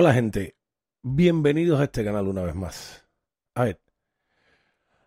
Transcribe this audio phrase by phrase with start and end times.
[0.00, 0.54] Hola gente,
[1.02, 3.04] bienvenidos a este canal una vez más.
[3.56, 3.80] A ver,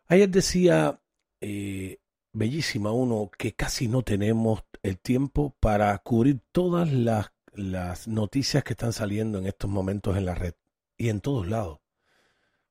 [0.07, 0.99] ayer decía
[1.39, 1.99] eh,
[2.33, 8.73] Bellísima Uno que casi no tenemos el tiempo para cubrir todas las, las noticias que
[8.73, 10.55] están saliendo en estos momentos en la red
[10.97, 11.79] y en todos lados.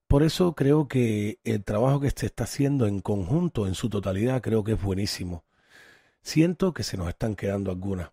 [0.06, 4.42] Por eso creo que el trabajo que se está haciendo en conjunto, en su totalidad,
[4.42, 5.46] creo que es buenísimo.
[6.20, 8.10] Siento que se nos están quedando algunas.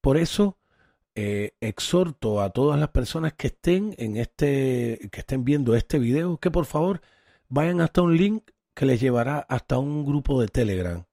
[0.00, 0.58] Por eso
[1.20, 6.36] eh, exhorto a todas las personas que estén en este, que estén viendo este video,
[6.36, 7.00] que por favor
[7.48, 11.04] vayan hasta un link que les llevará hasta un grupo de Telegram.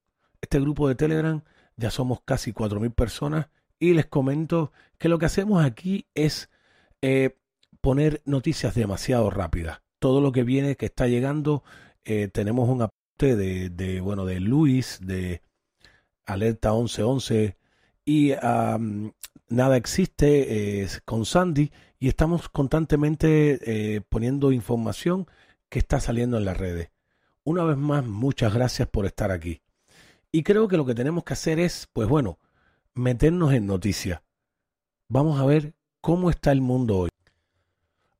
[0.42, 1.42] Este grupo de Telegram
[1.76, 3.48] ya somos casi 4.000 personas
[3.80, 6.52] y les comento que lo que hacemos aquí es
[7.02, 7.40] eh,
[7.82, 9.82] poner noticias demasiado rápidas.
[9.98, 11.64] Todo lo que viene, que está llegando,
[12.04, 15.42] eh, tenemos un aporte de, de, bueno, de Luis, de
[16.28, 17.58] Alerta 1111
[18.06, 19.12] y um,
[19.48, 23.60] Nada existe eh, con Sandy y estamos constantemente
[23.96, 25.28] eh, poniendo información
[25.70, 26.90] que está saliendo en las redes.
[27.44, 29.62] Una vez más, muchas gracias por estar aquí.
[30.32, 32.40] Y creo que lo que tenemos que hacer es, pues bueno,
[32.96, 34.22] meternos en noticias.
[35.10, 37.10] Vamos a ver cómo está el mundo hoy.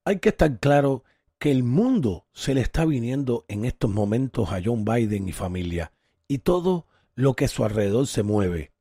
[0.04, 1.04] Hay que estar claro
[1.40, 5.92] que el mundo se le está viniendo en estos momentos a John Biden y familia
[6.28, 6.86] y todo
[7.16, 8.75] lo que a su alrededor se mueve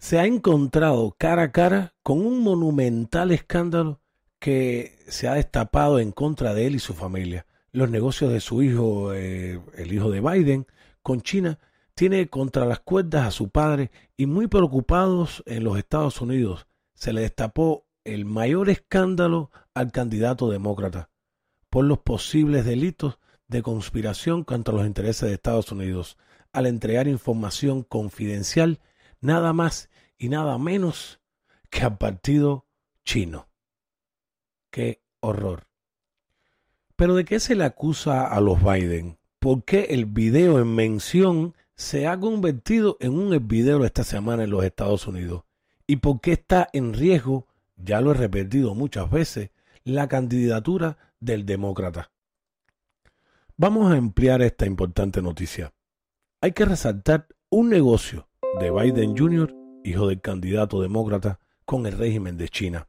[0.00, 4.00] se ha encontrado cara a cara con un monumental escándalo
[4.38, 7.46] que se ha destapado en contra de él y su familia.
[7.70, 10.66] Los negocios de su hijo, eh, el hijo de Biden,
[11.02, 11.58] con China,
[11.94, 17.12] tiene contra las cuerdas a su padre y muy preocupados en los Estados Unidos se
[17.12, 21.10] le destapó el mayor escándalo al candidato demócrata
[21.68, 23.18] por los posibles delitos
[23.48, 26.16] de conspiración contra los intereses de Estados Unidos
[26.52, 28.80] al entregar información confidencial
[29.20, 29.89] nada más
[30.20, 31.18] y nada menos
[31.70, 32.66] que al partido
[33.04, 33.48] chino.
[34.70, 35.66] Qué horror.
[36.94, 39.18] Pero ¿de qué se le acusa a los Biden?
[39.38, 44.50] ¿Por qué el video en mención se ha convertido en un video esta semana en
[44.50, 45.44] los Estados Unidos?
[45.86, 49.50] ¿Y por qué está en riesgo, ya lo he repetido muchas veces,
[49.84, 52.12] la candidatura del demócrata?
[53.56, 55.72] Vamos a ampliar esta importante noticia.
[56.42, 58.28] Hay que resaltar un negocio
[58.60, 62.88] de Biden Jr., hijo del candidato demócrata, con el régimen de China.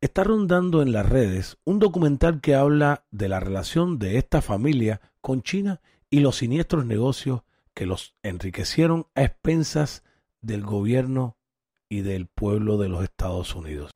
[0.00, 5.00] Está rondando en las redes un documental que habla de la relación de esta familia
[5.20, 5.80] con China
[6.10, 10.04] y los siniestros negocios que los enriquecieron a expensas
[10.40, 11.36] del gobierno
[11.88, 13.90] y del pueblo de los Estados Unidos.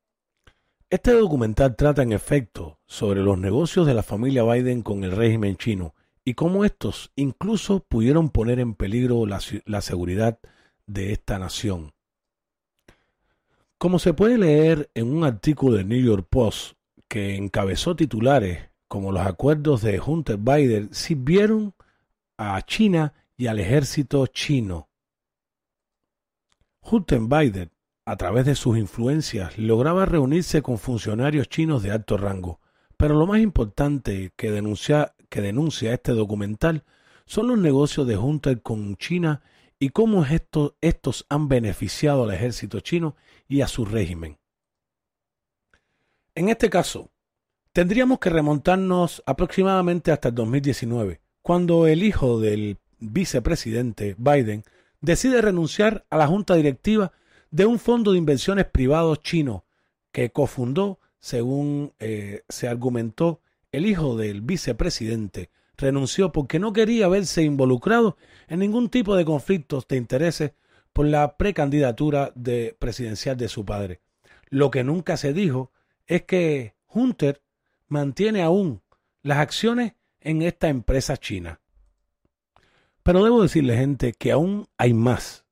[0.89, 5.57] Este documental trata en efecto sobre los negocios de la familia Biden con el régimen
[5.57, 10.41] chino y cómo estos incluso pudieron poner en peligro la, la seguridad
[10.87, 11.93] de esta nación.
[13.81, 16.75] Como se puede leer en un artículo del New York Post
[17.09, 21.73] que encabezó titulares como los acuerdos de Hunter Biden sirvieron
[22.37, 24.91] a China y al ejército chino.
[26.83, 27.71] Hunter Biden,
[28.05, 32.61] a través de sus influencias, lograba reunirse con funcionarios chinos de alto rango,
[32.99, 36.85] pero lo más importante que denuncia, que denuncia este documental
[37.25, 39.41] son los negocios de Hunter con China
[39.81, 40.25] y cómo
[40.81, 43.17] estos, han beneficiado al ejército chino
[43.49, 44.39] y a su régimen.
[46.37, 47.11] En este caso,
[47.73, 54.65] Tendríamos que remontarnos aproximadamente hasta el 2019, cuando el hijo del vicepresidente Biden
[55.01, 57.13] decide renunciar a la junta directiva
[57.53, 59.65] de un fondo de inversiones privados chino
[60.11, 63.41] que cofundó, según eh, se argumentó,
[63.71, 65.51] el hijo del vicepresidente
[65.81, 68.17] renunció porque no quería verse involucrado
[68.49, 70.53] en ningún tipo de conflictos de intereses
[70.93, 74.01] por la precandidatura de presidencial de su padre.
[74.49, 75.73] Lo que nunca se dijo
[76.07, 77.43] es que Hunter
[77.89, 78.83] mantiene aún
[79.23, 81.61] las acciones en esta empresa china.
[83.03, 85.47] Pero debo decirle, gente, que aún hay más.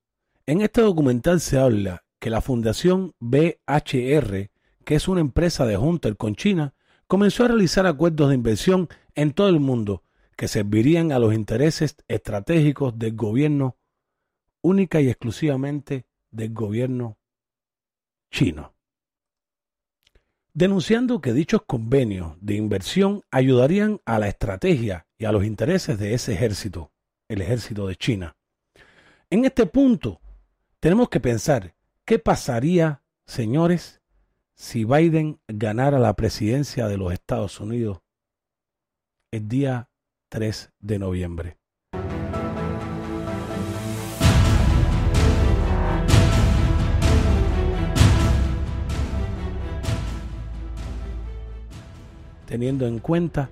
[0.47, 4.51] En este documental se habla que la Fundación BHR,
[4.85, 6.75] que es una empresa de Hunter con China,
[7.07, 10.03] comenzó a realizar acuerdos de inversión en todo el mundo
[10.39, 13.77] que servirían a los intereses estratégicos del gobierno
[14.63, 17.19] única y exclusivamente del gobierno
[18.31, 18.79] chino
[20.59, 26.15] denunciando que dichos convenios de inversión ayudarían a la estrategia y a los intereses de
[26.15, 26.91] ese ejército,
[27.29, 28.37] el ejército de China.
[29.31, 30.21] En este punto,
[30.81, 34.01] tenemos que pensar qué pasaría, señores,
[34.57, 38.01] si Biden ganara la presidencia de los Estados Unidos
[39.31, 39.89] el día
[40.29, 41.59] 3 de noviembre.
[52.49, 53.51] teniendo en cuenta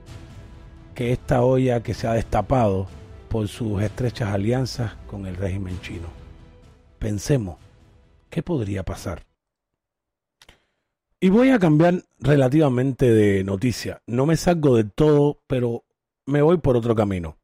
[0.94, 2.88] que esta olla que se ha destapado
[3.28, 6.08] por sus estrechas alianzas con el régimen chino.
[6.98, 7.58] Pensemos,
[8.30, 9.26] ¿qué podría pasar?
[11.20, 14.00] Y voy a cambiar relativamente de noticia.
[14.06, 15.84] No me salgo del todo, pero
[16.26, 17.38] me voy por otro camino.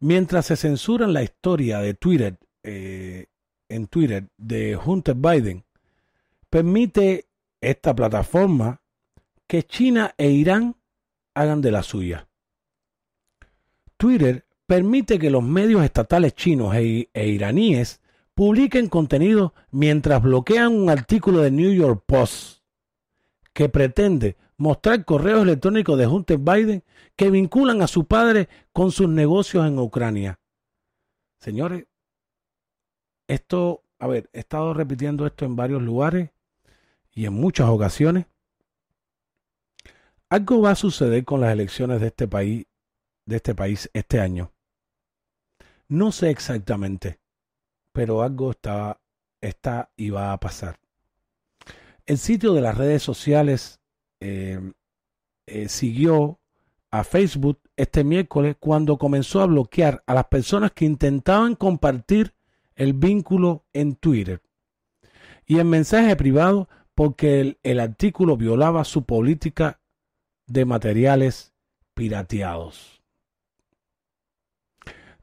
[0.00, 3.26] Mientras se censuran la historia de Twitter, eh,
[3.68, 5.64] en Twitter, de Hunter Biden,
[6.50, 7.26] permite
[7.60, 8.80] esta plataforma
[9.46, 10.76] que China e Irán
[11.34, 12.28] hagan de la suya.
[13.96, 18.00] Twitter permite que los medios estatales chinos e, e, iraníes
[18.34, 22.62] publiquen contenido mientras bloquean un artículo de New York Post
[23.52, 26.82] que pretende mostrar correos electrónicos de Hunter Biden
[27.16, 30.40] que vinculan a su padre con sus negocios en Ucrania.
[31.38, 31.86] Señores,
[33.28, 36.30] esto, a ver, he estado repitiendo esto en varios lugares
[37.12, 38.24] y en muchas ocasiones.
[40.30, 42.64] Algo va a suceder con las elecciones de este país,
[43.26, 44.50] de este país este año.
[45.88, 47.20] No sé exactamente,
[47.92, 48.98] pero algo está,
[49.42, 50.80] está y va a pasar.
[52.06, 53.83] El sitio de las redes sociales
[54.20, 54.72] eh,
[55.46, 56.38] eh, siguió
[56.90, 62.34] a Facebook este miércoles cuando comenzó a bloquear a las personas que intentaban compartir
[62.76, 64.42] el vínculo en Twitter
[65.46, 69.80] y en mensaje privado porque el, el artículo violaba su política
[70.46, 71.52] de materiales
[71.94, 73.02] pirateados.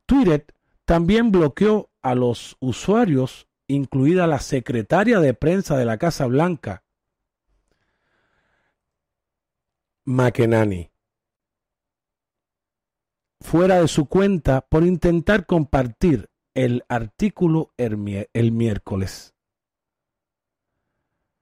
[0.05, 0.45] Twitter
[0.85, 6.83] también bloqueó a los usuarios, incluida la secretaria de prensa de la Casa Blanca,
[10.11, 10.91] McEnany,
[13.39, 19.33] fuera de su cuenta por intentar compartir el artículo el miércoles.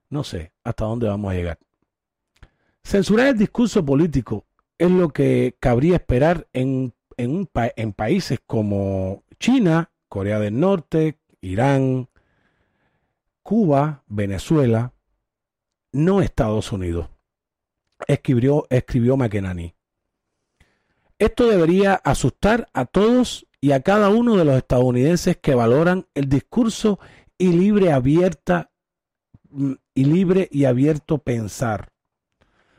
[0.09, 1.59] No sé hasta dónde vamos a llegar.
[2.83, 4.45] Censurar el discurso político
[4.77, 12.09] es lo que cabría esperar en, en, en países como China, Corea del Norte, Irán,
[13.43, 14.93] Cuba, Venezuela,
[15.91, 17.09] no Estados Unidos.
[18.07, 19.75] Escribió, escribió McEnany.
[21.17, 26.29] Esto debería asustar a todos y a cada uno de los estadounidenses que valoran el
[26.29, 26.99] discurso
[27.37, 28.71] y libre abierta
[29.49, 31.91] mm, y libre y abierto pensar.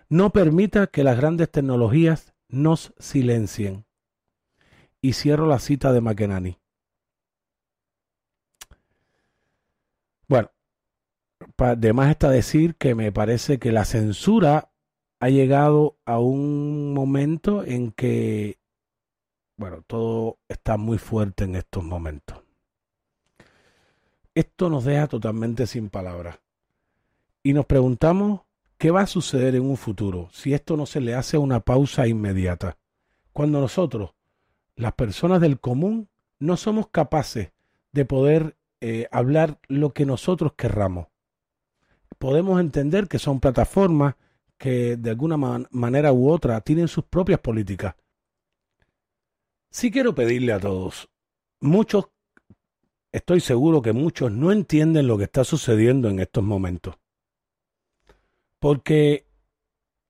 [0.08, 3.86] No permita que las grandes tecnologías nos silencien.
[5.02, 6.58] Y cierro la cita de McEnany.
[10.28, 10.50] Bueno,
[11.56, 14.69] además está decir que me parece que la censura
[15.20, 18.58] ha llegado a un momento en que,
[19.56, 22.42] bueno, todo está muy fuerte en estos momentos.
[24.34, 26.40] Esto nos deja totalmente sin palabras.
[27.42, 28.40] Y nos preguntamos
[28.80, 32.06] ¿Qué va a suceder en un futuro si esto no se le hace una pausa
[32.06, 32.78] inmediata?
[33.34, 34.14] Cuando nosotros,
[34.74, 36.08] las personas del común,
[36.38, 37.52] no somos capaces
[37.92, 41.08] de poder eh, hablar lo que nosotros querramos.
[42.18, 44.14] Podemos entender que son plataformas
[44.60, 45.38] que de alguna
[45.70, 47.94] manera u otra tienen sus propias políticas.
[49.70, 51.08] Sí quiero pedirle a todos,
[51.60, 52.10] muchos,
[53.10, 56.96] estoy seguro que muchos no entienden lo que está sucediendo en estos momentos.
[58.58, 59.26] Porque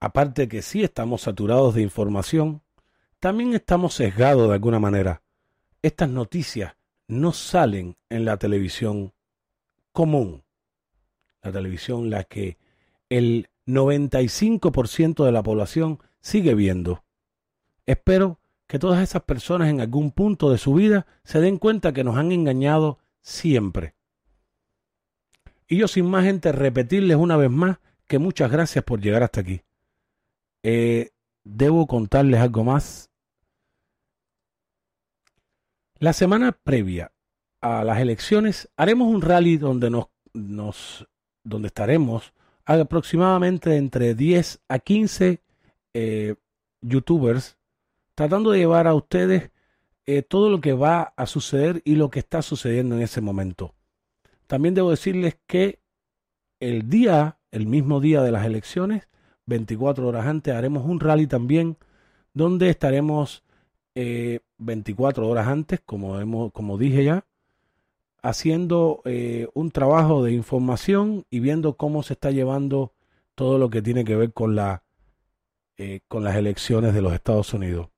[0.01, 2.61] aparte que sí estamos saturados de información,
[3.21, 5.23] también estamos sesgados de alguna manera.
[5.81, 6.75] Estas noticias
[7.07, 9.13] no salen en la televisión
[9.93, 10.43] común.
[11.41, 12.59] La televisión la que
[13.09, 17.05] el 95% de la población sigue viendo.
[17.87, 22.05] Espero que todas esas personas en algún punto de su vida se den cuenta que
[22.05, 23.95] nos han engañado siempre.
[25.67, 29.41] Y yo sin más gente repetirles una vez más que muchas gracias por llegar hasta
[29.41, 29.63] aquí.
[30.63, 31.11] Eh,
[31.45, 33.11] debo contarles algo más.
[35.99, 37.13] La semana previa
[37.61, 41.07] a las elecciones haremos un rally donde nos, nos
[41.45, 42.33] donde estaremos
[42.79, 45.41] aproximadamente entre 10 a 15
[45.95, 46.35] eh,
[46.81, 47.57] youtubers
[48.15, 49.51] tratando de llevar a ustedes
[50.07, 53.75] eh, todo lo que va a suceder y lo que está sucediendo en ese momento.
[54.47, 55.81] También debo decirles que
[56.61, 59.09] el día, el mismo día de las elecciones,
[59.47, 61.77] 24 horas antes, haremos un rally también
[62.35, 63.43] donde estaremos
[63.95, 67.25] 24 eh, horas antes, como, hemos, como dije ya,
[68.23, 72.93] haciendo eh, un trabajo de información y viendo cómo se está llevando
[73.35, 74.59] todo lo que tiene que ver con,
[75.77, 77.89] eh, con las elecciones de los Estados Unidos.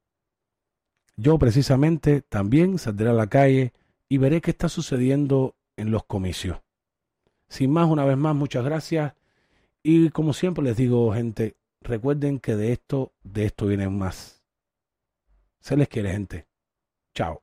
[1.17, 3.73] Yo precisamente también saldré a la calle
[4.09, 6.61] y veré qué está sucediendo en los comicios.
[7.49, 9.15] Sin más, una vez más, muchas gracias.
[9.83, 14.43] Y como siempre les digo, gente, recuerden que de esto, de esto viene más.
[15.61, 16.47] Se les quiere, gente.
[17.15, 17.43] Chao.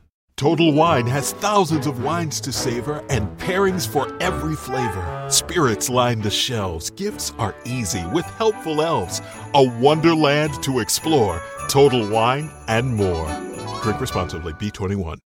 [0.41, 5.27] Total Wine has thousands of wines to savor and pairings for every flavor.
[5.29, 6.89] Spirits line the shelves.
[6.89, 9.21] Gifts are easy with helpful elves.
[9.53, 11.39] A wonderland to explore.
[11.67, 13.29] Total Wine and more.
[13.83, 14.53] Drink responsibly.
[14.53, 15.19] B21.